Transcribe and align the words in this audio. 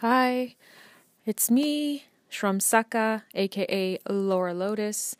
Hi, 0.00 0.56
it's 1.26 1.50
me, 1.50 2.04
Shram 2.32 2.62
Saka, 2.62 3.24
aka 3.34 3.98
Laura 4.08 4.54
Lotus. 4.54 5.14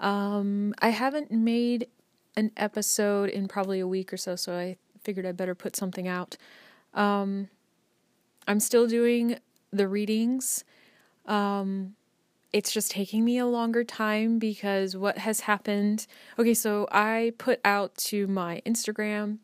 Um, 0.00 0.74
I 0.80 0.88
haven't 0.88 1.30
made 1.30 1.86
an 2.36 2.50
episode 2.56 3.30
in 3.30 3.46
probably 3.46 3.78
a 3.78 3.86
week 3.86 4.12
or 4.12 4.16
so, 4.16 4.34
so 4.34 4.56
I 4.56 4.76
figured 5.04 5.24
I'd 5.24 5.36
better 5.36 5.54
put 5.54 5.76
something 5.76 6.08
out. 6.08 6.36
Um, 6.94 7.48
I'm 8.48 8.58
still 8.58 8.88
doing 8.88 9.38
the 9.72 9.86
readings. 9.86 10.64
Um, 11.26 11.94
it's 12.52 12.72
just 12.72 12.90
taking 12.90 13.24
me 13.24 13.38
a 13.38 13.46
longer 13.46 13.84
time 13.84 14.40
because 14.40 14.96
what 14.96 15.18
has 15.18 15.42
happened. 15.42 16.08
Okay, 16.40 16.54
so 16.54 16.88
I 16.90 17.34
put 17.38 17.60
out 17.64 17.94
to 18.08 18.26
my 18.26 18.62
Instagram 18.66 19.38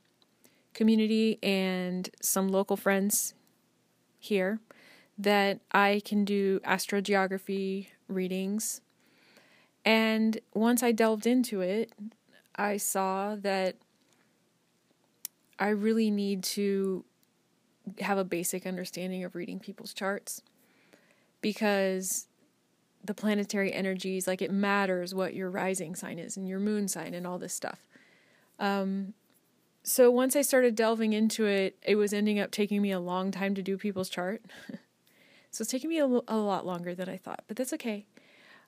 community 0.75 1.39
and 1.45 2.11
some 2.21 2.49
local 2.49 2.77
friends 2.77 3.35
here 4.19 4.59
that 5.21 5.61
I 5.71 6.01
can 6.05 6.25
do 6.25 6.61
astrogeography 6.61 7.89
readings. 8.09 8.81
And 9.85 10.41
once 10.55 10.83
I 10.83 10.93
delved 10.93 11.27
into 11.27 11.61
it, 11.61 11.93
I 12.57 12.79
saw 12.79 13.37
that 13.37 13.77
I 15.59 15.69
really 15.69 16.11
need 16.11 16.43
to 16.45 17.05
have 18.01 18.17
a 18.17 18.25
basic 18.25 18.67
understanding 18.67 19.23
of 19.23 19.35
reading 19.35 19.59
people's 19.59 19.93
charts 19.93 20.41
because 21.43 22.27
the 23.05 23.15
planetary 23.15 23.73
energies, 23.73 24.27
like 24.27 24.41
it 24.41 24.51
matters 24.51 25.15
what 25.15 25.35
your 25.35 25.51
rising 25.51 25.95
sign 25.95 26.19
is 26.19 26.39
and 26.39 26.49
your 26.49 26.61
moon 26.61 26.89
sign 26.89 27.13
and 27.13 27.27
all 27.27 27.39
this 27.39 27.53
stuff. 27.53 27.87
Um, 28.59 29.13
so 29.83 30.11
once 30.11 30.35
I 30.35 30.43
started 30.43 30.75
delving 30.75 31.13
into 31.13 31.45
it, 31.45 31.77
it 31.83 31.97
was 31.97 32.15
ending 32.15 32.39
up 32.39 32.51
taking 32.51 32.81
me 32.81 32.91
a 32.91 33.01
long 33.01 33.31
time 33.31 33.55
to 33.55 33.63
do 33.63 33.77
people's 33.77 34.09
chart. 34.09 34.43
So 35.51 35.63
it's 35.63 35.71
taking 35.71 35.91
me 35.91 35.99
a, 35.99 36.07
a 36.07 36.37
lot 36.37 36.65
longer 36.65 36.95
than 36.95 37.09
I 37.09 37.17
thought, 37.17 37.43
but 37.49 37.57
that's 37.57 37.73
okay. 37.75 38.07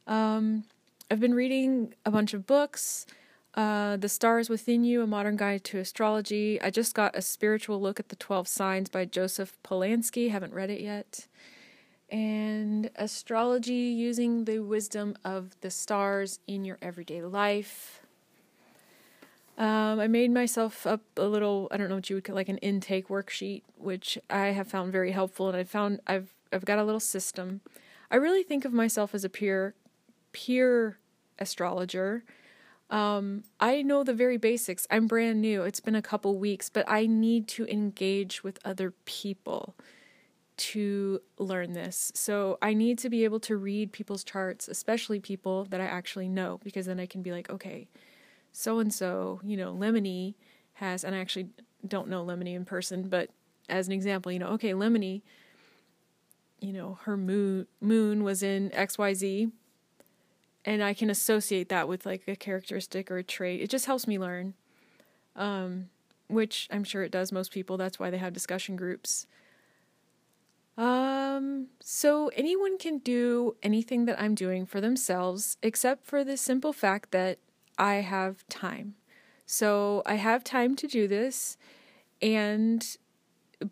Um, 0.06 0.64
I've 1.10 1.20
been 1.20 1.34
reading 1.34 1.94
a 2.04 2.10
bunch 2.10 2.34
of 2.34 2.46
books. 2.46 3.06
Uh, 3.54 3.98
the 3.98 4.08
Stars 4.08 4.48
Within 4.48 4.82
You, 4.82 5.02
A 5.02 5.06
Modern 5.06 5.36
Guide 5.36 5.62
to 5.64 5.78
Astrology. 5.78 6.60
I 6.60 6.70
just 6.70 6.94
got 6.94 7.14
a 7.14 7.20
spiritual 7.20 7.80
look 7.80 8.00
at 8.00 8.08
the 8.08 8.16
12 8.16 8.48
signs 8.48 8.88
by 8.88 9.04
Joseph 9.04 9.56
Polansky. 9.62 10.30
Haven't 10.30 10.54
read 10.54 10.70
it 10.70 10.80
yet. 10.80 11.26
And 12.10 12.90
astrology 12.96 13.72
using 13.72 14.46
the 14.46 14.60
wisdom 14.60 15.16
of 15.24 15.50
the 15.60 15.70
stars 15.70 16.40
in 16.46 16.64
your 16.64 16.78
everyday 16.80 17.22
life. 17.22 18.00
Um, 19.58 20.00
I 20.00 20.08
made 20.08 20.30
myself 20.30 20.86
up 20.86 21.02
a 21.16 21.24
little, 21.24 21.68
I 21.70 21.76
don't 21.76 21.90
know 21.90 21.96
what 21.96 22.08
you 22.08 22.16
would 22.16 22.24
call 22.24 22.34
like 22.34 22.48
an 22.48 22.58
intake 22.58 23.08
worksheet, 23.08 23.62
which 23.76 24.18
I 24.30 24.46
have 24.46 24.68
found 24.68 24.92
very 24.92 25.12
helpful. 25.12 25.48
And 25.48 25.56
I 25.56 25.64
found 25.64 26.00
I've 26.06 26.32
I've 26.52 26.64
got 26.64 26.78
a 26.78 26.84
little 26.84 27.00
system. 27.00 27.60
I 28.10 28.16
really 28.16 28.42
think 28.42 28.64
of 28.64 28.72
myself 28.72 29.14
as 29.14 29.24
a 29.24 29.28
peer 29.28 29.74
peer 30.32 30.98
astrologer. 31.38 32.24
Um, 32.90 33.44
I 33.58 33.82
know 33.82 34.04
the 34.04 34.12
very 34.12 34.36
basics. 34.36 34.86
I'm 34.90 35.06
brand 35.06 35.40
new. 35.40 35.62
It's 35.62 35.80
been 35.80 35.94
a 35.94 36.02
couple 36.02 36.36
weeks, 36.38 36.68
but 36.68 36.84
I 36.88 37.06
need 37.06 37.48
to 37.48 37.66
engage 37.66 38.44
with 38.44 38.58
other 38.64 38.92
people 39.06 39.74
to 40.58 41.20
learn 41.38 41.72
this. 41.72 42.12
So 42.14 42.58
I 42.60 42.74
need 42.74 42.98
to 42.98 43.08
be 43.08 43.24
able 43.24 43.40
to 43.40 43.56
read 43.56 43.92
people's 43.92 44.24
charts, 44.24 44.68
especially 44.68 45.20
people 45.20 45.64
that 45.70 45.80
I 45.80 45.86
actually 45.86 46.28
know, 46.28 46.60
because 46.62 46.86
then 46.86 47.00
I 47.00 47.06
can 47.06 47.22
be 47.22 47.32
like, 47.32 47.48
okay, 47.50 47.88
so 48.52 48.78
and 48.78 48.92
so, 48.92 49.40
you 49.42 49.56
know, 49.56 49.72
Lemony 49.72 50.34
has, 50.74 51.04
and 51.04 51.14
I 51.14 51.18
actually 51.18 51.48
don't 51.86 52.08
know 52.08 52.24
Lemony 52.24 52.54
in 52.54 52.66
person, 52.66 53.08
but 53.08 53.30
as 53.68 53.86
an 53.86 53.92
example, 53.92 54.30
you 54.30 54.38
know, 54.38 54.48
okay, 54.48 54.72
Lemony 54.72 55.22
you 56.62 56.72
know, 56.72 56.98
her 57.02 57.16
moon 57.16 57.66
moon 57.80 58.22
was 58.22 58.42
in 58.42 58.70
XYZ 58.70 59.50
and 60.64 60.82
I 60.82 60.94
can 60.94 61.10
associate 61.10 61.68
that 61.70 61.88
with 61.88 62.06
like 62.06 62.22
a 62.28 62.36
characteristic 62.36 63.10
or 63.10 63.18
a 63.18 63.24
trait. 63.24 63.60
It 63.60 63.70
just 63.70 63.86
helps 63.86 64.06
me 64.06 64.18
learn. 64.18 64.54
Um, 65.34 65.88
which 66.28 66.68
I'm 66.70 66.84
sure 66.84 67.02
it 67.02 67.12
does 67.12 67.32
most 67.32 67.52
people. 67.52 67.76
That's 67.76 67.98
why 67.98 68.10
they 68.10 68.18
have 68.18 68.32
discussion 68.32 68.76
groups. 68.76 69.26
Um, 70.78 71.66
so 71.80 72.28
anyone 72.28 72.78
can 72.78 72.98
do 72.98 73.56
anything 73.62 74.06
that 74.06 74.20
I'm 74.20 74.34
doing 74.34 74.64
for 74.64 74.80
themselves 74.80 75.58
except 75.62 76.06
for 76.06 76.24
the 76.24 76.36
simple 76.36 76.72
fact 76.72 77.10
that 77.10 77.38
I 77.76 77.96
have 77.96 78.46
time. 78.48 78.94
So 79.44 80.02
I 80.06 80.14
have 80.14 80.44
time 80.44 80.76
to 80.76 80.86
do 80.86 81.06
this 81.06 81.58
and 82.22 82.96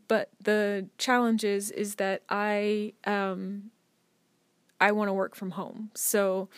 but 0.08 0.30
the 0.42 0.88
challenge 0.98 1.44
is 1.44 1.70
is 1.70 1.96
that 1.96 2.22
I 2.28 2.94
um 3.04 3.70
I 4.80 4.92
want 4.92 5.08
to 5.08 5.12
work 5.12 5.34
from 5.34 5.52
home. 5.52 5.90
So 5.94 6.48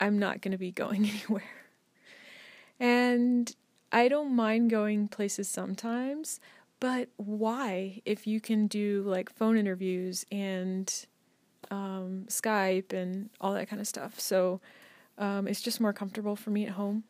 I'm 0.00 0.18
not 0.18 0.42
going 0.42 0.52
to 0.52 0.58
be 0.58 0.70
going 0.70 1.06
anywhere. 1.08 1.42
And 2.78 3.54
I 3.90 4.08
don't 4.08 4.36
mind 4.36 4.70
going 4.70 5.08
places 5.08 5.48
sometimes, 5.48 6.40
but 6.78 7.08
why 7.16 8.02
if 8.04 8.26
you 8.26 8.40
can 8.40 8.66
do 8.66 9.02
like 9.06 9.30
phone 9.30 9.56
interviews 9.56 10.26
and 10.30 10.92
um, 11.70 12.26
Skype 12.28 12.92
and 12.92 13.30
all 13.40 13.54
that 13.54 13.68
kind 13.68 13.80
of 13.80 13.88
stuff. 13.88 14.20
So 14.20 14.60
um, 15.16 15.48
it's 15.48 15.60
just 15.60 15.80
more 15.80 15.92
comfortable 15.92 16.36
for 16.36 16.50
me 16.50 16.66
at 16.66 16.72
home. 16.72 17.04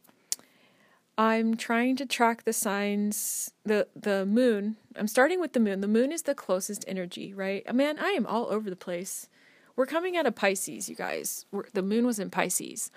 I'm 1.18 1.56
trying 1.56 1.96
to 1.96 2.06
track 2.06 2.44
the 2.44 2.52
signs, 2.52 3.50
the 3.64 3.88
the 3.96 4.24
moon. 4.24 4.76
I'm 4.94 5.08
starting 5.08 5.40
with 5.40 5.52
the 5.52 5.58
moon. 5.58 5.80
The 5.80 5.88
moon 5.88 6.12
is 6.12 6.22
the 6.22 6.34
closest 6.34 6.84
energy, 6.86 7.34
right? 7.34 7.74
Man, 7.74 7.98
I 7.98 8.10
am 8.10 8.24
all 8.24 8.46
over 8.46 8.70
the 8.70 8.76
place. 8.76 9.28
We're 9.74 9.86
coming 9.86 10.16
out 10.16 10.26
of 10.26 10.36
Pisces, 10.36 10.88
you 10.88 10.94
guys. 10.94 11.44
We're, 11.50 11.64
the 11.74 11.82
moon 11.82 12.06
was 12.06 12.20
in 12.20 12.30
Pisces. 12.30 12.92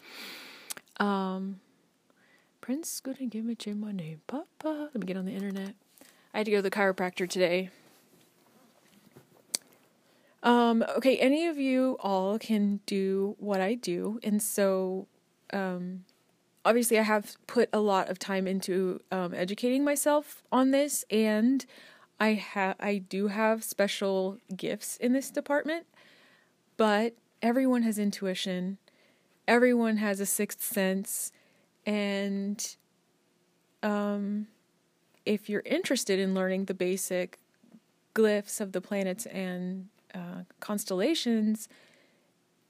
Um, 0.98 1.62
Prince 2.62 3.00
gonna 3.00 3.26
give 3.26 3.44
me 3.44 3.58
my 3.74 3.92
name, 3.92 4.22
Papa. 4.28 4.90
Let 4.94 4.96
me 4.96 5.08
get 5.08 5.18
on 5.18 5.26
the 5.26 5.34
internet. 5.34 5.74
I 6.32 6.38
had 6.38 6.46
to 6.46 6.52
go 6.52 6.58
to 6.58 6.62
the 6.62 6.72
chiropractor 6.72 7.28
today. 7.28 7.72
Um, 10.44 10.86
okay, 10.98 11.18
any 11.18 11.48
of 11.48 11.58
you 11.58 11.98
all 12.00 12.38
can 12.38 12.82
do 12.86 13.36
what 13.40 13.62
I 13.62 13.74
do, 13.74 14.20
and 14.24 14.42
so 14.42 15.08
um, 15.54 16.06
obviously 16.64 17.00
I 17.00 17.04
have 17.04 17.36
put 17.48 17.70
a 17.74 17.80
lot 17.80 18.10
of 18.10 18.20
time 18.20 18.48
into 18.48 19.02
um, 19.12 19.34
educating 19.34 19.84
myself 19.84 20.44
on 20.52 20.72
this, 20.72 21.06
and 21.10 21.66
I 22.20 22.34
have 22.34 22.76
I 22.80 22.98
do 22.98 23.28
have 23.28 23.64
special 23.64 24.38
gifts 24.56 24.98
in 24.98 25.14
this 25.14 25.30
department, 25.30 25.86
but 26.78 27.14
everyone 27.42 27.84
has 27.84 27.98
intuition, 27.98 28.78
everyone 29.48 29.98
has 29.98 30.20
a 30.20 30.26
sixth 30.26 30.64
sense, 30.64 31.32
and 31.86 32.76
um, 33.84 34.48
if 35.26 35.50
you're 35.50 35.64
interested 35.66 36.20
in 36.20 36.34
learning 36.34 36.66
the 36.66 36.74
basic 36.74 37.40
glyphs 38.14 38.60
of 38.60 38.74
the 38.74 38.82
planets 38.82 39.26
and 39.28 39.88
uh, 40.14 40.44
constellations 40.60 41.70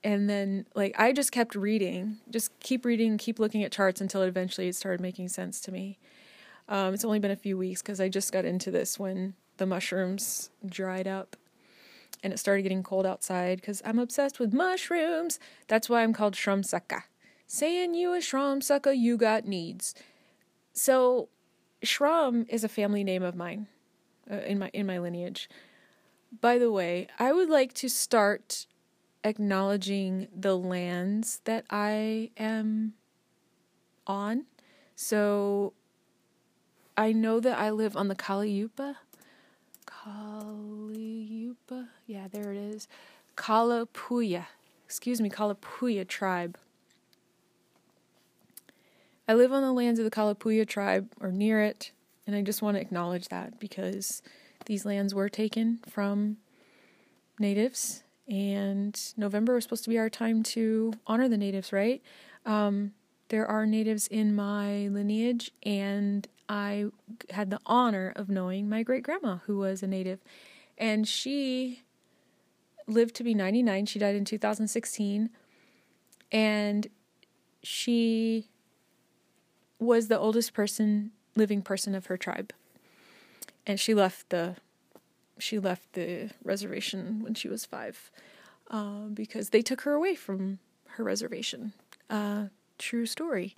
and 0.03 0.29
then 0.29 0.65
like 0.75 0.95
I 0.99 1.11
just 1.13 1.31
kept 1.31 1.55
reading, 1.55 2.17
just 2.29 2.57
keep 2.59 2.85
reading, 2.85 3.17
keep 3.17 3.39
looking 3.39 3.63
at 3.63 3.71
charts 3.71 4.01
until 4.01 4.21
eventually 4.21 4.67
it 4.67 4.75
started 4.75 5.01
making 5.01 5.29
sense 5.29 5.61
to 5.61 5.71
me. 5.71 5.97
Um, 6.67 6.93
it's 6.93 7.05
only 7.05 7.19
been 7.19 7.31
a 7.31 7.35
few 7.35 7.57
weeks 7.57 7.81
because 7.81 7.99
I 7.99 8.09
just 8.09 8.31
got 8.31 8.45
into 8.45 8.71
this 8.71 8.97
when 8.97 9.33
the 9.57 9.65
mushrooms 9.65 10.49
dried 10.65 11.07
up 11.07 11.35
and 12.23 12.31
it 12.33 12.39
started 12.39 12.63
getting 12.63 12.83
cold 12.83 13.05
outside 13.05 13.59
because 13.59 13.81
I'm 13.85 13.99
obsessed 13.99 14.39
with 14.39 14.53
mushrooms. 14.53 15.39
That's 15.67 15.89
why 15.89 16.03
I'm 16.03 16.13
called 16.13 16.35
Shram 16.35 16.63
Saka. 16.63 17.03
Saying 17.47 17.93
you 17.95 18.13
a 18.13 18.19
Shram 18.19 18.63
Saka, 18.63 18.95
you 18.95 19.17
got 19.17 19.45
needs. 19.45 19.93
So 20.73 21.29
Shram 21.83 22.47
is 22.49 22.63
a 22.63 22.69
family 22.69 23.03
name 23.03 23.23
of 23.23 23.35
mine 23.35 23.67
uh, 24.29 24.35
in 24.35 24.59
my 24.59 24.69
in 24.73 24.85
my 24.85 24.99
lineage. 24.99 25.49
By 26.39 26.57
the 26.57 26.71
way, 26.71 27.07
I 27.19 27.33
would 27.33 27.49
like 27.49 27.73
to 27.73 27.89
start 27.89 28.67
acknowledging 29.23 30.27
the 30.35 30.57
lands 30.57 31.41
that 31.45 31.65
I 31.69 32.31
am 32.37 32.93
on. 34.07 34.45
So 34.95 35.73
I 36.97 37.11
know 37.11 37.39
that 37.39 37.57
I 37.57 37.69
live 37.69 37.95
on 37.95 38.07
the 38.07 38.15
Kaliyupa. 38.15 38.95
Kaliyupa? 39.85 41.87
Yeah, 42.05 42.27
there 42.31 42.51
it 42.51 42.57
is. 42.57 42.87
Kalapuya. 43.35 44.47
Excuse 44.85 45.21
me, 45.21 45.29
Kalapuya 45.29 46.07
tribe. 46.07 46.57
I 49.27 49.33
live 49.33 49.53
on 49.53 49.61
the 49.61 49.71
lands 49.71 49.99
of 49.99 50.05
the 50.05 50.11
Kalapuya 50.11 50.67
tribe 50.67 51.09
or 51.21 51.31
near 51.31 51.61
it, 51.61 51.91
and 52.27 52.35
I 52.35 52.41
just 52.41 52.61
want 52.61 52.75
to 52.75 52.81
acknowledge 52.81 53.29
that 53.29 53.59
because 53.59 54.21
these 54.65 54.85
lands 54.85 55.15
were 55.15 55.29
taken 55.29 55.79
from 55.87 56.37
natives 57.39 58.03
and 58.31 58.99
November 59.17 59.53
was 59.53 59.65
supposed 59.65 59.83
to 59.83 59.89
be 59.89 59.99
our 59.99 60.09
time 60.09 60.41
to 60.41 60.93
honor 61.05 61.27
the 61.27 61.37
natives, 61.37 61.71
right? 61.71 62.01
Um, 62.45 62.93
there 63.27 63.45
are 63.45 63.67
natives 63.67 64.07
in 64.07 64.33
my 64.35 64.87
lineage, 64.87 65.51
and 65.63 66.27
I 66.49 66.85
had 67.29 67.51
the 67.51 67.59
honor 67.65 68.11
of 68.15 68.29
knowing 68.29 68.67
my 68.67 68.81
great 68.81 69.03
grandma, 69.03 69.37
who 69.45 69.57
was 69.57 69.83
a 69.83 69.87
native, 69.87 70.19
and 70.77 71.07
she 71.07 71.83
lived 72.87 73.15
to 73.15 73.23
be 73.23 73.33
99. 73.33 73.85
She 73.85 73.99
died 73.99 74.15
in 74.15 74.25
2016. 74.25 75.29
And 76.31 76.87
she 77.63 78.47
was 79.79 80.07
the 80.07 80.19
oldest 80.19 80.53
person, 80.53 81.11
living 81.35 81.61
person 81.61 81.95
of 81.95 82.07
her 82.07 82.17
tribe. 82.17 82.53
And 83.65 83.79
she 83.79 83.93
left 83.93 84.29
the 84.29 84.55
she 85.41 85.59
left 85.59 85.93
the 85.93 86.29
reservation 86.43 87.21
when 87.21 87.33
she 87.33 87.47
was 87.47 87.65
five 87.65 88.11
uh, 88.69 89.05
because 89.13 89.49
they 89.49 89.61
took 89.61 89.81
her 89.81 89.93
away 89.93 90.15
from 90.15 90.59
her 90.89 91.03
reservation. 91.03 91.73
Uh, 92.09 92.45
true 92.77 93.05
story. 93.05 93.55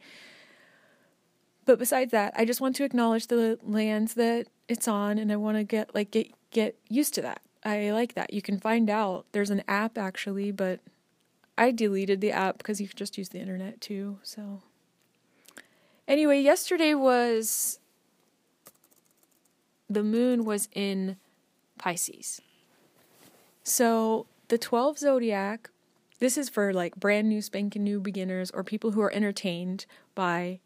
But 1.66 1.80
besides 1.80 2.12
that, 2.12 2.34
I 2.36 2.46
just 2.46 2.62
want 2.62 2.76
to 2.78 2.84
acknowledge 2.84 3.28
the 3.28 3.58
lands 3.64 4.16
that 4.16 4.48
it's 4.68 4.88
on, 4.88 5.18
and 5.18 5.32
I 5.32 5.38
want 5.38 5.58
to 5.58 5.64
get 5.64 5.94
like 5.96 6.12
get 6.12 6.32
get 6.52 6.78
used 6.90 7.14
to 7.16 7.22
that. 7.22 7.42
I 7.64 7.92
like 7.92 8.16
that. 8.16 8.34
You 8.34 8.42
can 8.42 8.60
find 8.60 8.90
out. 8.90 9.26
There's 9.32 9.50
an 9.50 9.64
app 9.68 9.98
actually, 9.98 10.52
but 10.52 10.82
I 11.58 11.72
deleted 11.72 12.20
the 12.20 12.32
app 12.32 12.58
because 12.58 12.82
you 12.82 12.88
can 12.88 12.98
just 12.98 13.18
use 13.18 13.30
the 13.30 13.40
internet 13.40 13.80
too. 13.80 14.20
So 14.24 14.62
anyway, 16.08 16.42
yesterday 16.42 16.94
was 16.94 17.80
the 19.90 20.04
moon 20.04 20.44
was 20.44 20.68
in 20.74 21.18
Pisces. 21.78 22.42
So 23.64 24.28
the 24.48 24.58
12 24.58 25.00
zodiac, 25.00 25.70
this 26.20 26.38
is 26.38 26.50
for 26.50 26.74
like 26.74 26.96
brand 26.96 27.30
new 27.30 27.42
spanking 27.42 27.84
new 27.84 28.00
beginners 28.00 28.52
or 28.52 28.64
people 28.64 28.92
who 28.92 29.02
are 29.02 29.14
entertained 29.14 29.86
by 30.16 30.60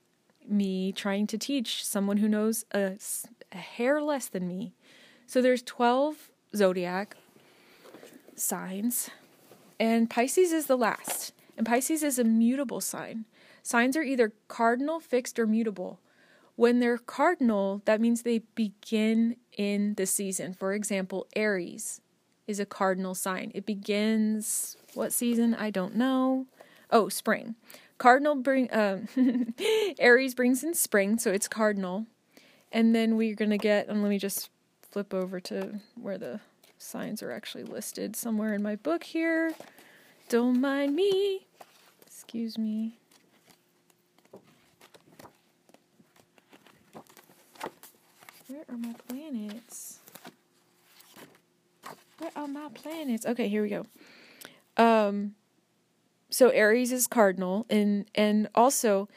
me 0.48 0.92
trying 0.92 1.27
to 1.27 1.38
teach 1.38 1.83
someone 1.83 2.18
who 2.18 2.27
knows 2.27 2.65
a, 2.71 2.98
a 3.51 3.57
hair 3.57 4.01
less 4.01 4.27
than 4.27 4.48
me. 4.48 4.74
So 5.25 5.42
there's 5.42 5.62
12 5.62 6.30
zodiac 6.56 7.15
signs 8.36 9.09
and 9.80 10.09
Pisces 10.09 10.51
is 10.51 10.68
the 10.68 10.77
last. 10.77 11.33
And 11.57 11.65
Pisces 11.65 12.04
is 12.04 12.19
a 12.19 12.24
mutable 12.24 12.81
sign. 12.81 13.25
Signs 13.63 13.98
are 13.98 14.04
either 14.04 14.33
cardinal, 14.48 15.00
fixed, 15.00 15.39
or 15.39 15.48
mutable. 15.48 16.00
When 16.57 16.80
they're 16.80 16.98
cardinal, 16.98 17.83
that 17.86 18.01
means 18.01 18.24
they 18.24 18.39
begin 18.56 19.36
in 19.56 19.94
the 19.94 20.07
season. 20.07 20.56
For 20.56 20.74
example, 20.74 21.27
Aries 21.36 22.01
is 22.48 22.59
a 22.59 22.65
cardinal 22.65 23.13
sign. 23.13 23.51
It 23.54 23.63
begins 23.63 24.75
what 24.95 25.13
season? 25.13 25.54
I 25.54 25.69
don't 25.69 25.95
know. 25.95 26.48
Oh, 26.89 27.09
spring. 27.09 27.54
Cardinal 28.00 28.33
bring 28.36 28.71
uh, 28.71 29.01
Aries 30.00 30.33
brings 30.33 30.63
in 30.63 30.74
spring, 30.74 31.19
so 31.19 31.31
it's 31.31 31.48
cardinal. 31.48 32.07
And 32.71 32.95
then 32.95 33.18
we're 33.18 33.36
gonna 33.36 33.59
get 33.59 33.88
and 33.88 34.01
let 34.01 34.09
me 34.09 34.18
just 34.18 34.50
flip 34.81 35.13
over 35.13 35.39
to 35.42 35.80
where 35.94 36.18
the 36.18 36.39
signs 36.80 37.21
are 37.21 37.31
actually 37.31 37.65
listed 37.65 38.15
somewhere 38.15 38.56
in 38.56 38.63
my 38.63 38.75
book 38.77 39.04
here. 39.04 39.54
Don't 40.27 40.59
mind 40.59 40.95
me. 40.95 41.45
Excuse 42.04 42.57
me. 42.57 42.98
Where 48.57 48.75
are 48.75 48.80
my 48.80 48.95
planets? 49.07 50.00
Where 52.18 52.31
are 52.36 52.48
my 52.48 52.69
planets? 52.74 53.24
Okay, 53.24 53.48
here 53.50 53.62
we 53.62 53.69
go. 53.69 53.86
Um 54.77 55.36
so 56.31 56.50
Aries 56.50 56.92
is 56.92 57.06
cardinal 57.06 57.68
and 57.69 58.09
and 58.15 58.50
also 58.56 59.09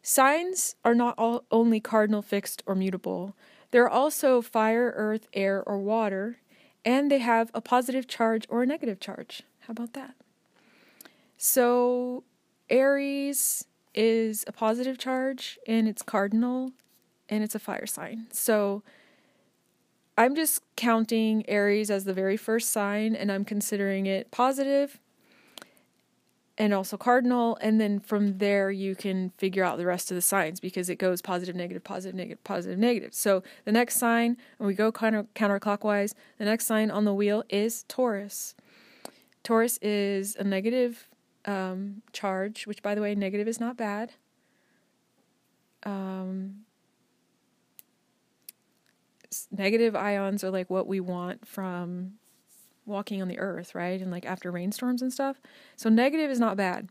signs 0.00 0.76
are 0.84 0.94
not 0.94 1.16
all 1.18 1.42
only 1.50 1.80
cardinal 1.80 2.22
fixed 2.22 2.62
or 2.66 2.76
mutable. 2.76 3.34
They're 3.72 3.88
also 3.88 4.40
fire, 4.40 4.92
earth, 4.94 5.26
air 5.32 5.60
or 5.66 5.78
water 5.78 6.36
and 6.84 7.10
they 7.10 7.18
have 7.18 7.50
a 7.52 7.60
positive 7.60 8.06
charge 8.06 8.46
or 8.48 8.62
a 8.62 8.66
negative 8.66 9.00
charge. 9.00 9.42
How 9.66 9.72
about 9.72 9.94
that? 9.94 10.14
So 11.36 12.22
Aries 12.70 13.64
is 13.92 14.44
a 14.46 14.52
positive 14.52 14.98
charge 14.98 15.58
and 15.66 15.88
it's 15.88 16.02
cardinal 16.02 16.70
and 17.28 17.42
it's 17.42 17.54
a 17.54 17.58
fire 17.58 17.86
sign. 17.86 18.26
So 18.30 18.82
I'm 20.16 20.34
just 20.34 20.62
counting 20.76 21.48
Aries 21.48 21.90
as 21.90 22.04
the 22.04 22.14
very 22.14 22.36
first 22.36 22.70
sign 22.70 23.16
and 23.16 23.32
I'm 23.32 23.44
considering 23.44 24.06
it 24.06 24.30
positive 24.30 25.00
and 26.56 26.72
also 26.72 26.96
cardinal 26.96 27.58
and 27.60 27.80
then 27.80 27.98
from 27.98 28.38
there 28.38 28.70
you 28.70 28.94
can 28.94 29.30
figure 29.38 29.64
out 29.64 29.76
the 29.76 29.86
rest 29.86 30.12
of 30.12 30.14
the 30.14 30.22
signs 30.22 30.60
because 30.60 30.88
it 30.88 30.96
goes 30.96 31.20
positive 31.20 31.56
negative 31.56 31.82
positive 31.82 32.14
negative 32.14 32.44
positive 32.44 32.78
negative. 32.78 33.12
So 33.12 33.42
the 33.64 33.72
next 33.72 33.96
sign 33.96 34.36
and 34.58 34.68
we 34.68 34.74
go 34.74 34.92
counter 34.92 35.26
counterclockwise 35.34 36.14
the 36.38 36.44
next 36.44 36.66
sign 36.66 36.92
on 36.92 37.04
the 37.04 37.14
wheel 37.14 37.42
is 37.48 37.84
taurus. 37.88 38.54
Taurus 39.42 39.78
is 39.82 40.36
a 40.36 40.44
negative 40.44 41.08
um, 41.44 42.02
charge 42.12 42.68
which 42.68 42.82
by 42.82 42.94
the 42.94 43.00
way 43.00 43.16
negative 43.16 43.48
is 43.48 43.58
not 43.58 43.76
bad. 43.76 44.12
Um, 45.82 46.63
negative 49.50 49.94
ions 49.94 50.44
are 50.44 50.50
like 50.50 50.70
what 50.70 50.86
we 50.86 51.00
want 51.00 51.46
from 51.46 52.14
walking 52.86 53.22
on 53.22 53.28
the 53.28 53.38
earth, 53.38 53.74
right? 53.74 54.00
And 54.00 54.10
like 54.10 54.26
after 54.26 54.50
rainstorms 54.50 55.02
and 55.02 55.12
stuff. 55.12 55.40
So 55.76 55.88
negative 55.88 56.30
is 56.30 56.40
not 56.40 56.56
bad. 56.56 56.88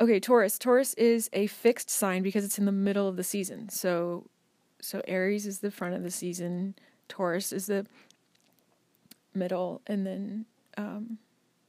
Okay, 0.00 0.20
Taurus. 0.20 0.58
Taurus 0.58 0.92
is 0.94 1.30
a 1.32 1.46
fixed 1.46 1.88
sign 1.88 2.22
because 2.22 2.44
it's 2.44 2.58
in 2.58 2.66
the 2.66 2.72
middle 2.72 3.08
of 3.08 3.16
the 3.16 3.24
season. 3.24 3.68
So 3.68 4.28
so 4.80 5.00
Aries 5.08 5.46
is 5.46 5.60
the 5.60 5.70
front 5.70 5.94
of 5.94 6.02
the 6.02 6.10
season, 6.10 6.74
Taurus 7.08 7.52
is 7.52 7.66
the 7.66 7.86
middle, 9.34 9.80
and 9.86 10.06
then 10.06 10.46
um, 10.76 11.18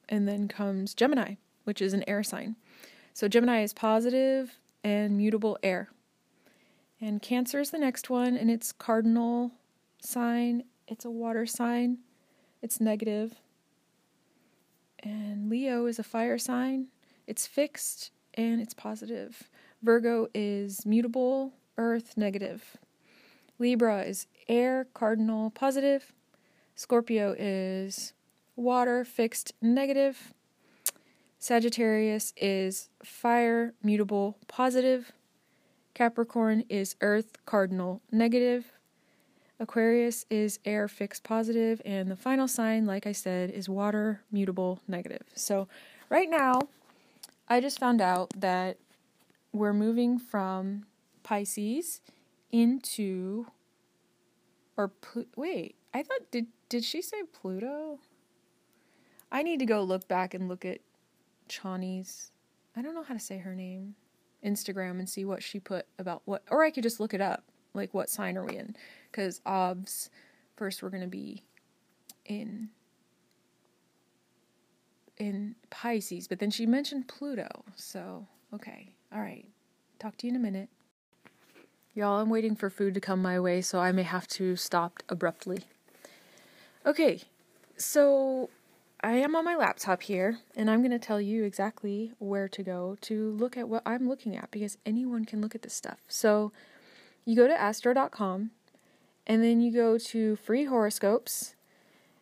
and 0.10 0.28
then 0.28 0.48
comes 0.48 0.94
Gemini, 0.94 1.36
which 1.64 1.82
is 1.82 1.94
an 1.94 2.04
air 2.08 2.24
sign. 2.24 2.56
So 3.14 3.28
Gemini 3.28 3.62
is 3.62 3.74
positive 3.74 4.58
and 4.84 5.18
mutable 5.18 5.58
air. 5.64 5.90
And 7.00 7.22
Cancer 7.22 7.60
is 7.60 7.70
the 7.70 7.78
next 7.78 8.10
one, 8.10 8.36
and 8.36 8.50
it's 8.50 8.72
cardinal 8.72 9.52
sign. 10.02 10.64
It's 10.88 11.06
a 11.06 11.12
water 11.12 11.46
sign. 11.46 12.00
It's 12.62 12.82
negative. 12.82 13.36
And 15.04 15.50
Leo 15.50 15.86
is 15.86 16.00
a 16.00 16.04
fire 16.04 16.38
sign. 16.38 16.88
It's 17.28 17.46
fixed 17.46 18.12
and 18.34 18.62
it's 18.62 18.74
positive. 18.74 19.50
Virgo 19.84 20.28
is 20.34 20.86
mutable, 20.86 21.54
earth, 21.78 22.16
negative. 22.18 22.78
Libra 23.60 24.04
is 24.04 24.28
air, 24.48 24.88
cardinal, 24.94 25.50
positive. 25.52 26.14
Scorpio 26.76 27.36
is 27.38 28.14
water, 28.56 29.04
fixed, 29.04 29.54
negative. 29.62 30.34
Sagittarius 31.40 32.34
is 32.38 32.90
fire, 33.04 33.74
mutable, 33.84 34.38
positive. 34.48 35.12
Capricorn 35.98 36.64
is 36.70 36.96
earth, 37.02 37.44
cardinal, 37.48 38.04
negative. 38.12 38.72
Aquarius 39.60 40.28
is 40.30 40.60
air 40.64 40.88
fixed 40.88 41.24
positive, 41.24 41.82
and 41.84 42.12
the 42.12 42.16
final 42.16 42.48
sign, 42.48 42.86
like 42.86 43.08
I 43.08 43.14
said, 43.14 43.50
is 43.50 43.68
water 43.68 44.22
mutable 44.32 44.80
negative. 44.88 45.24
So, 45.34 45.68
right 46.08 46.30
now, 46.30 46.62
I 47.50 47.62
just 47.62 47.80
found 47.80 48.00
out 48.00 48.30
that 48.40 48.78
we're 49.52 49.74
moving 49.74 50.20
from 50.20 50.86
Pisces 51.24 52.02
into 52.52 53.48
or 54.78 54.92
wait, 55.36 55.74
I 55.96 56.04
thought 56.04 56.30
did 56.30 56.46
did 56.70 56.84
she 56.84 57.02
say 57.02 57.24
Pluto? 57.24 57.98
I 59.32 59.42
need 59.42 59.58
to 59.58 59.66
go 59.66 59.82
look 59.82 60.08
back 60.08 60.36
and 60.36 60.48
look 60.48 60.64
at 60.64 60.78
Chani's 61.50 62.30
I 62.76 62.84
don't 62.84 62.94
know 62.94 63.02
how 63.02 63.16
to 63.16 63.20
say 63.20 63.40
her 63.40 63.56
name 63.56 63.96
Instagram 64.46 65.00
and 65.00 65.10
see 65.10 65.26
what 65.26 65.44
she 65.44 65.60
put 65.60 65.86
about 65.98 66.22
what 66.26 66.44
or 66.50 66.64
I 66.64 66.72
could 66.72 66.84
just 66.84 67.00
look 67.00 67.14
it 67.14 67.22
up 67.22 67.44
like 67.74 67.94
what 67.94 68.10
sign 68.10 68.38
are 68.38 68.46
we 68.46 68.56
in 68.58 68.76
because 69.12 69.42
obs 69.46 70.10
first 70.56 70.82
we're 70.82 70.90
going 70.90 71.02
to 71.02 71.08
be 71.08 71.44
in 72.26 72.70
in 75.18 75.56
Pisces, 75.70 76.28
but 76.28 76.40
then 76.40 76.52
she 76.52 76.66
mentioned 76.66 77.08
Pluto. 77.08 77.48
So, 77.76 78.28
okay. 78.54 78.94
All 79.14 79.22
right. 79.22 79.48
Talk 80.00 80.18
to 80.18 80.28
you 80.28 80.32
in 80.32 80.36
a 80.36 80.44
minute. 80.44 80.70
Y'all, 81.94 82.20
I'm 82.20 82.30
waiting 82.30 82.56
for 82.56 82.70
food 82.70 82.94
to 82.94 83.00
come 83.00 83.22
my 83.22 83.40
way, 83.40 83.62
so 83.62 83.80
I 83.80 83.92
may 83.92 84.04
have 84.04 84.28
to 84.30 84.56
stop 84.56 85.02
abruptly. 85.10 85.64
Okay. 86.86 87.22
So, 87.78 88.50
I 89.02 89.14
am 89.14 89.36
on 89.36 89.46
my 89.46 89.56
laptop 89.56 90.04
here, 90.04 90.40
and 90.56 90.70
I'm 90.70 90.80
going 90.80 90.92
to 90.92 91.00
tell 91.00 91.22
you 91.22 91.44
exactly 91.44 92.14
where 92.18 92.48
to 92.50 92.64
go 92.64 92.98
to 93.02 93.32
look 93.32 93.56
at 93.56 93.70
what 93.70 93.84
I'm 93.86 94.10
looking 94.10 94.36
at 94.36 94.50
because 94.50 94.78
anyone 94.86 95.26
can 95.26 95.40
look 95.40 95.54
at 95.54 95.62
this 95.62 95.74
stuff. 95.74 96.00
So, 96.08 96.52
you 97.24 97.36
go 97.36 97.48
to 97.48 97.60
astro.com 97.60 98.52
and 99.28 99.44
then 99.44 99.62
you 99.62 99.72
go 99.72 99.98
to 99.98 100.36
free 100.38 100.66
horoscopes, 100.66 101.54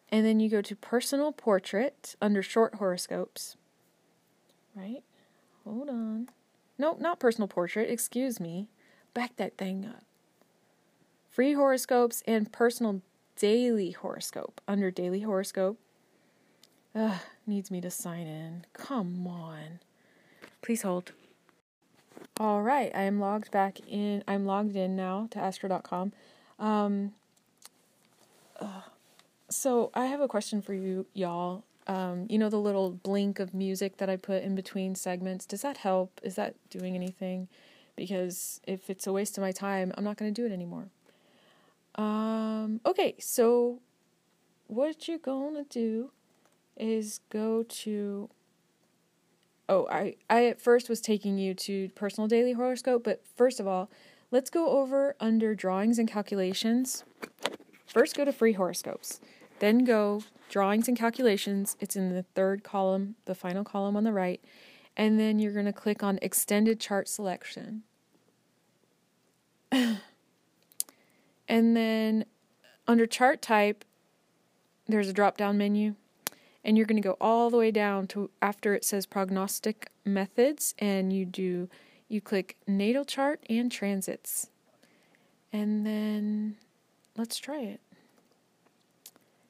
and 0.10 0.25
then 0.25 0.39
you 0.39 0.50
go 0.50 0.62
to 0.62 0.75
personal 0.75 1.32
portrait 1.32 2.15
under 2.22 2.41
short 2.41 2.75
horoscopes. 2.75 3.55
Right? 4.75 5.03
Hold 5.63 5.89
on. 5.89 6.29
Nope, 6.77 7.00
not 7.00 7.20
personal 7.20 7.48
portrait, 7.48 7.89
excuse 7.89 8.39
me. 8.39 8.70
Back 9.13 9.36
that 9.38 9.58
thing 9.58 9.86
up. 9.86 10.03
Free 11.29 11.53
horoscopes 11.53 12.24
and 12.27 12.51
personal 12.51 13.01
daily 13.36 13.91
horoscope 13.91 14.60
under 14.67 14.89
daily 14.89 15.22
horoscope. 15.22 15.77
Ugh, 16.96 17.20
needs 17.46 17.70
me 17.70 17.82
to 17.82 17.92
sign 17.92 18.25
in. 18.25 18.66
Come 18.74 19.28
on. 19.28 19.80
Please 20.62 20.82
hold. 20.82 21.12
All 22.40 22.62
right, 22.62 22.92
I 22.96 23.04
am 23.04 23.20
logged 23.20 23.52
back 23.52 23.80
in. 23.88 24.24
I'm 24.28 24.46
logged 24.46 24.75
in 24.75 24.96
now 24.96 25.28
to 25.32 25.40
astro.com. 25.40 26.14
Um, 26.58 27.14
uh, 28.60 28.82
so 29.50 29.92
I 29.94 30.06
have 30.06 30.22
a 30.22 30.28
question 30.28 30.62
for 30.62 30.74
you, 30.74 31.06
y'all. 31.14 31.64
Um, 31.88 32.25
you 32.30 32.40
know 32.40 32.50
the 32.50 32.58
little 32.58 32.92
blink 32.92 33.40
of 33.40 33.54
music 33.54 33.98
that 33.98 34.10
I 34.10 34.16
put 34.16 34.42
in 34.42 34.56
between 34.56 34.96
segments. 34.96 35.46
Does 35.46 35.62
that 35.62 35.78
help? 35.78 36.20
Is 36.24 36.36
that 36.36 36.56
doing 36.70 36.96
anything? 36.96 37.48
Because 37.96 38.60
if 38.66 38.90
it's 38.90 39.06
a 39.06 39.14
waste 39.14 39.38
of 39.38 39.42
my 39.42 39.52
time, 39.52 39.94
I'm 39.98 40.04
not 40.04 40.18
going 40.18 40.34
to 40.34 40.42
do 40.42 40.48
it 40.48 40.52
anymore. 40.52 40.88
Um, 41.96 42.82
okay, 42.86 43.16
so 43.20 43.80
what 44.68 45.08
you're 45.08 45.18
gonna 45.18 45.64
do 45.70 46.12
is 46.77 47.22
go 47.29 47.63
to 47.63 48.29
oh 49.67 49.88
I, 49.89 50.15
I 50.29 50.46
at 50.46 50.62
first 50.62 50.89
was 50.89 51.01
taking 51.01 51.38
you 51.38 51.53
to 51.53 51.89
personal 51.89 52.27
daily 52.27 52.53
horoscope 52.53 53.03
but 53.03 53.24
first 53.36 53.60
of 53.60 53.67
all 53.67 53.89
let's 54.32 54.50
go 54.50 54.70
over 54.70 55.15
under 55.20 55.55
drawings 55.55 56.00
and 56.00 56.10
calculations. 56.10 57.03
First 57.86 58.15
go 58.15 58.25
to 58.25 58.34
free 58.34 58.53
horoscopes 58.53 59.22
then 59.60 59.86
go 59.86 60.22
drawings 60.50 60.89
and 60.89 60.98
calculations. 60.98 61.77
It's 61.79 61.96
in 61.96 62.13
the 62.13 62.24
third 62.36 62.63
column 62.63 63.15
the 63.25 63.36
final 63.36 63.63
column 63.63 63.96
on 63.96 64.03
the 64.03 64.13
right 64.13 64.41
and 64.98 65.20
then 65.20 65.39
you're 65.39 65.53
going 65.53 65.65
to 65.65 65.74
click 65.74 66.03
on 66.03 66.20
extended 66.22 66.79
chart 66.79 67.08
selection. 67.08 67.84
And 71.48 71.75
then 71.75 72.25
under 72.88 73.05
chart 73.05 73.41
type 73.41 73.86
there's 74.88 75.10
a 75.10 75.13
drop 75.13 75.38
down 75.38 75.58
menu 75.58 75.96
and 76.65 76.75
you're 76.75 76.88
going 76.88 77.01
to 77.01 77.07
go 77.07 77.15
all 77.22 77.51
the 77.51 77.57
way 77.57 77.69
down 77.69 78.07
to 78.07 78.31
after 78.41 78.74
it 78.74 78.84
says 78.84 79.05
prognostic 79.05 79.91
methods 80.03 80.74
and 80.79 81.13
you 81.13 81.24
do 81.24 81.69
you 82.10 82.19
click 82.19 82.57
natal 82.67 83.05
chart 83.05 83.43
and 83.50 83.72
transits. 83.72 84.50
And 85.53 85.86
then 85.86 86.57
let's 87.15 87.38
try 87.38 87.62
it. 87.62 87.81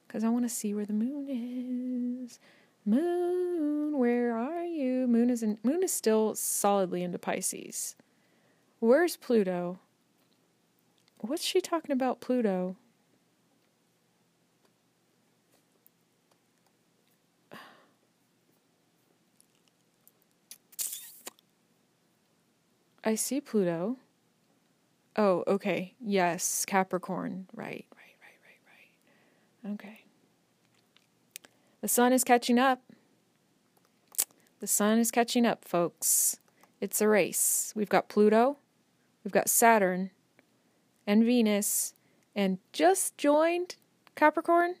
Because 0.06 0.24
i 0.24 0.28
want 0.28 0.44
to 0.44 0.54
see 0.54 0.72
where 0.72 0.86
the 0.86 0.92
moon 0.92 2.24
is. 2.24 2.38
Moon 2.84 3.98
where 3.98 4.36
are 4.36 4.64
you? 4.64 5.06
Moon 5.06 5.30
is 5.30 5.42
in, 5.42 5.58
moon 5.62 5.82
is 5.82 5.92
still 5.92 6.34
solidly 6.34 7.02
into 7.02 7.18
pisces. 7.18 7.96
Where's 8.78 9.16
pluto? 9.16 9.78
What's 11.18 11.44
she 11.44 11.60
talking 11.60 11.92
about 11.92 12.20
pluto 12.20 12.76
I 23.06 23.14
see 23.14 23.40
Pluto. 23.40 23.98
Oh, 25.14 25.44
okay. 25.46 25.94
Yes, 26.04 26.64
Capricorn. 26.64 27.46
Right, 27.54 27.86
right, 27.94 28.16
right, 28.20 28.38
right, 29.62 29.70
right. 29.70 29.74
Okay. 29.74 30.00
The 31.82 31.88
sun 31.88 32.12
is 32.12 32.24
catching 32.24 32.58
up. 32.58 32.82
The 34.58 34.66
sun 34.66 34.98
is 34.98 35.12
catching 35.12 35.46
up, 35.46 35.64
folks. 35.64 36.40
It's 36.80 37.00
a 37.00 37.06
race. 37.06 37.72
We've 37.76 37.88
got 37.88 38.08
Pluto, 38.08 38.56
we've 39.22 39.32
got 39.32 39.48
Saturn, 39.48 40.10
and 41.06 41.24
Venus, 41.24 41.94
and 42.34 42.58
just 42.72 43.16
joined 43.16 43.76
Capricorn, 44.16 44.74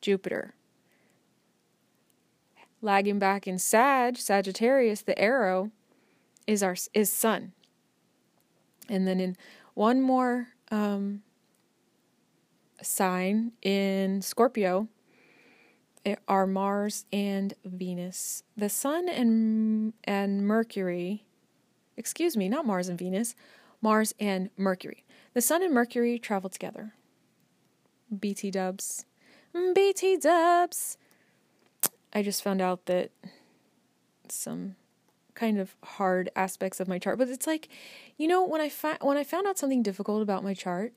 Jupiter. 0.00 0.54
Lagging 2.80 3.18
back 3.18 3.46
in 3.46 3.58
Sag, 3.58 4.16
Sagittarius, 4.16 5.02
the 5.02 5.18
arrow, 5.18 5.72
is 6.48 6.62
our 6.62 6.74
is 6.94 7.12
sun. 7.12 7.52
And 8.88 9.06
then 9.06 9.20
in 9.20 9.36
one 9.74 10.00
more 10.00 10.48
um, 10.72 11.22
sign 12.82 13.52
in 13.62 14.22
Scorpio 14.22 14.88
eh, 16.06 16.16
are 16.26 16.46
Mars 16.46 17.04
and 17.12 17.52
Venus. 17.64 18.42
The 18.56 18.70
sun 18.70 19.08
and 19.08 19.92
and 20.04 20.46
Mercury, 20.46 21.26
excuse 21.96 22.36
me, 22.36 22.48
not 22.48 22.66
Mars 22.66 22.88
and 22.88 22.98
Venus, 22.98 23.36
Mars 23.82 24.14
and 24.18 24.48
Mercury. 24.56 25.04
The 25.34 25.42
sun 25.42 25.62
and 25.62 25.74
Mercury 25.74 26.18
travel 26.18 26.48
together. 26.48 26.94
BT 28.18 28.50
dubs. 28.50 29.04
BT 29.74 30.16
dubs. 30.16 30.96
I 32.14 32.22
just 32.22 32.42
found 32.42 32.62
out 32.62 32.86
that 32.86 33.10
some 34.30 34.76
kind 35.38 35.58
of 35.58 35.76
hard 35.84 36.30
aspects 36.34 36.80
of 36.80 36.88
my 36.88 36.98
chart, 36.98 37.16
but 37.16 37.28
it's 37.28 37.46
like, 37.46 37.68
you 38.16 38.26
know, 38.26 38.44
when 38.44 38.60
I 38.60 38.68
fa- 38.68 38.98
when 39.00 39.16
I 39.16 39.22
found 39.24 39.46
out 39.46 39.56
something 39.56 39.82
difficult 39.82 40.20
about 40.20 40.42
my 40.42 40.52
chart, 40.52 40.92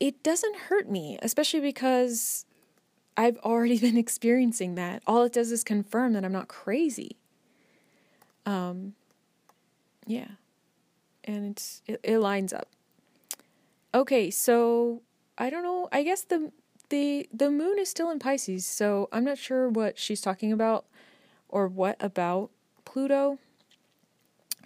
it 0.00 0.22
doesn't 0.22 0.56
hurt 0.68 0.88
me, 0.88 1.18
especially 1.20 1.60
because 1.60 2.46
I've 3.16 3.36
already 3.38 3.78
been 3.86 3.98
experiencing 3.98 4.76
that. 4.76 5.02
All 5.06 5.22
it 5.24 5.32
does 5.34 5.52
is 5.52 5.62
confirm 5.62 6.14
that 6.14 6.24
I'm 6.24 6.32
not 6.32 6.48
crazy. 6.48 7.16
Um 8.46 8.94
yeah. 10.06 10.28
And 11.24 11.52
it's 11.52 11.82
it, 11.86 12.00
it 12.02 12.18
lines 12.18 12.52
up. 12.52 12.68
Okay, 13.94 14.30
so 14.30 15.02
I 15.36 15.50
don't 15.50 15.62
know. 15.62 15.88
I 15.92 16.02
guess 16.02 16.22
the 16.22 16.50
the 16.88 17.28
the 17.32 17.50
moon 17.50 17.78
is 17.78 17.90
still 17.90 18.10
in 18.10 18.18
Pisces, 18.18 18.64
so 18.64 19.08
I'm 19.12 19.24
not 19.24 19.36
sure 19.36 19.68
what 19.68 19.98
she's 19.98 20.22
talking 20.22 20.50
about 20.50 20.86
or 21.48 21.68
what 21.68 21.96
about 22.00 22.50
Pluto 22.84 23.38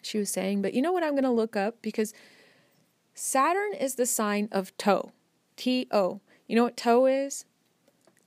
she 0.05 0.19
was 0.19 0.31
saying. 0.31 0.63
But 0.63 0.75
you 0.75 0.83
know 0.83 0.93
what 0.93 1.03
I'm 1.03 1.13
going 1.13 1.25
to 1.25 1.31
look 1.31 1.57
up? 1.57 1.83
Because 1.83 2.13
Saturn 3.15 3.75
is 3.75 3.95
the 3.95 4.07
sign 4.07 4.49
of 4.53 4.77
toe. 4.77 5.13
T 5.57 5.87
O. 5.91 6.21
You 6.47 6.57
know 6.57 6.65
what 6.65 6.77
toe 6.77 7.07
is? 7.07 7.45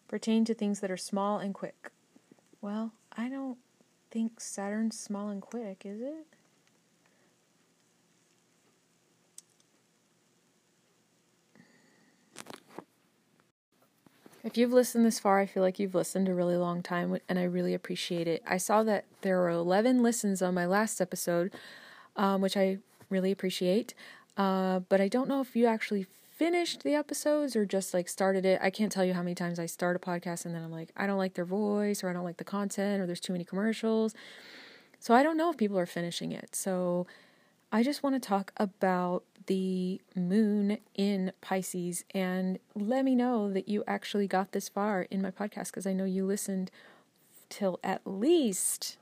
Pertain 0.08 0.46
to 0.46 0.54
things 0.54 0.82
that 0.82 0.92
are 0.92 0.98
small 0.98 1.40
and 1.40 1.54
quick. 1.54 1.92
Well, 2.62 2.94
I 3.16 3.30
don't 3.30 3.58
think 4.12 4.40
Saturn's 4.40 5.00
small 5.00 5.30
and 5.30 5.42
quick, 5.42 5.84
is 5.86 6.02
it? 6.02 6.28
If 14.46 14.58
you've 14.58 14.72
listened 14.72 15.08
this 15.08 15.20
far, 15.20 15.40
I 15.40 15.48
feel 15.48 15.64
like 15.64 15.80
you've 15.80 15.96
listened 15.96 16.30
a 16.30 16.34
really 16.36 16.56
long 16.56 16.84
time, 16.84 17.18
and 17.28 17.40
I 17.40 17.46
really 17.46 17.74
appreciate 17.74 18.28
it. 18.28 18.44
I 18.46 18.58
saw 18.58 18.84
that 18.84 19.06
there 19.22 19.40
were 19.40 19.50
11 19.50 20.04
listens 20.04 20.40
on 20.44 20.54
my 20.54 20.68
last 20.68 21.02
episode, 21.02 21.52
um, 22.16 22.42
which 22.42 22.56
I 22.56 22.78
really 23.10 23.32
appreciate. 23.32 23.96
Uh, 24.38 24.82
but 24.82 25.02
I 25.02 25.08
don't 25.08 25.28
know 25.28 25.42
if 25.42 25.56
you 25.56 25.66
actually 25.66 26.06
finished 26.38 26.84
the 26.84 26.94
episodes 26.94 27.56
or 27.56 27.66
just 27.66 27.92
like 27.92 28.08
started 28.08 28.46
it. 28.46 28.60
I 28.62 28.70
can't 28.70 28.92
tell 28.92 29.04
you 29.04 29.16
how 29.16 29.24
many 29.24 29.34
times 29.34 29.58
I 29.58 29.66
start 29.66 29.96
a 29.96 30.00
podcast 30.00 30.46
and 30.46 30.54
then 30.54 30.64
I'm 30.64 30.72
like, 30.72 30.90
I 30.96 31.08
don't 31.08 31.18
like 31.18 31.34
their 31.34 31.46
voice 31.46 32.04
or 32.04 32.10
I 32.10 32.14
don't 32.14 32.26
like 32.26 32.38
the 32.38 32.44
content 32.44 33.02
or 33.02 33.08
there's 33.08 33.20
too 33.20 33.34
many 33.34 33.46
commercials. 33.46 34.14
So 35.00 35.16
I 35.16 35.24
don't 35.24 35.38
know 35.38 35.50
if 35.50 35.58
people 35.58 35.80
are 35.80 35.88
finishing 35.88 36.32
it. 36.32 36.56
So 36.56 37.08
I 37.72 37.82
just 37.82 38.04
want 38.04 38.22
to 38.22 38.26
talk 38.26 38.52
about 38.58 39.24
the 39.48 40.02
moon 40.16 40.78
in 40.96 41.32
Pisces 41.42 42.04
and 42.12 42.60
let 42.74 43.06
me 43.06 43.16
know 43.16 43.52
that 43.52 43.68
you 43.68 43.84
actually 43.88 44.28
got 44.28 44.52
this 44.52 44.70
far 44.70 45.04
in 45.04 45.22
my 45.22 45.32
podcast 45.32 45.68
because 45.68 45.88
I 45.88 45.94
know 45.94 46.06
you 46.06 46.26
listened 46.26 46.72
till 47.50 47.80
at 47.84 48.02
least 48.06 48.98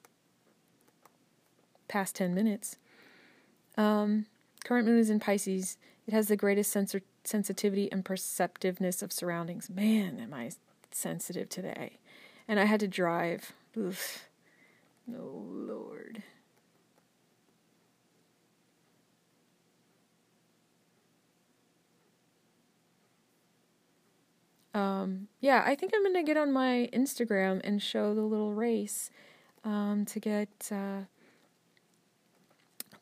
past 1.88 2.16
10 2.16 2.34
minutes. 2.34 2.78
Um, 3.78 4.26
current 4.64 4.88
moon 4.88 5.00
is 5.00 5.10
in 5.10 5.20
Pisces. 5.20 5.78
It 6.08 6.14
has 6.14 6.28
the 6.28 6.36
greatest 6.36 6.72
sensor- 6.72 7.02
sensitivity 7.24 7.92
and 7.92 8.04
perceptiveness 8.04 9.02
of 9.02 9.14
surroundings. 9.14 9.70
Man, 9.70 10.20
am 10.20 10.34
I 10.34 10.52
sensitive 10.96 11.50
today. 11.50 11.98
And 12.48 12.60
I 12.60 12.66
had 12.66 12.80
to 12.82 12.88
drive. 12.88 13.54
Oof. 13.78 14.28
Oh, 15.10 15.46
Lord. 15.48 16.24
Um, 24.74 25.28
yeah, 25.40 25.64
I 25.66 25.76
think 25.76 25.94
I'm 25.96 26.04
gonna 26.04 26.24
get 26.24 26.38
on 26.38 26.52
my 26.52 26.90
Instagram 26.94 27.62
and 27.64 27.82
show 27.82 28.14
the 28.14 28.22
little 28.22 28.54
race 28.54 29.12
um, 29.64 30.06
to 30.06 30.20
get 30.20 30.70
uh, 30.72 31.02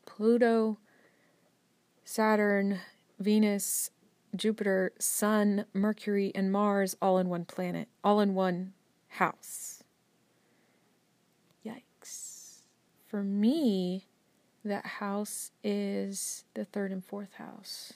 Pluto, 0.04 0.78
Saturn, 2.04 2.80
Venus, 3.18 3.90
Jupiter, 4.36 4.92
Sun, 4.98 5.66
Mercury, 5.72 6.32
and 6.34 6.52
Mars 6.52 6.96
all 7.00 7.18
in 7.18 7.28
one 7.28 7.44
planet, 7.44 7.88
all 8.04 8.20
in 8.20 8.34
one 8.34 8.72
house. 9.08 9.82
Yikes. 11.64 12.60
For 13.06 13.22
me, 13.22 14.06
that 14.64 14.86
house 14.86 15.50
is 15.64 16.44
the 16.54 16.64
third 16.64 16.92
and 16.92 17.04
fourth 17.04 17.34
house. 17.34 17.94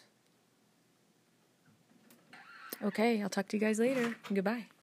Okay, 2.84 3.22
I'll 3.22 3.28
talk 3.28 3.48
to 3.48 3.56
you 3.56 3.60
guys 3.60 3.78
later. 3.78 4.14
Goodbye. 4.32 4.66